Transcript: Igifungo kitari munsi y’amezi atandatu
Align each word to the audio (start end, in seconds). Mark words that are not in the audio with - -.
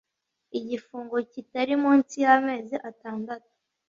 Igifungo 0.59 1.15
kitari 1.31 1.73
munsi 1.83 2.13
y’amezi 2.23 2.75
atandatu 2.89 3.51